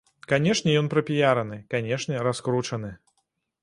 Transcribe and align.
Канешне, 0.31 0.69
ён 0.79 0.89
прапіяраны, 0.95 1.61
канешне, 1.77 2.27
раскручаны. 2.33 2.91